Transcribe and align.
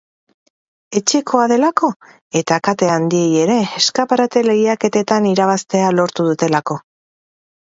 Etxekoa 0.99 1.43
delako, 1.51 1.89
eta 2.41 2.57
kate 2.69 2.89
handiei 2.93 3.29
ere 3.43 3.59
eskaparate 3.83 4.43
lehiaketetan 4.49 5.29
irabaztea 5.35 5.93
lortu 5.99 6.27
dutelako. 6.33 6.81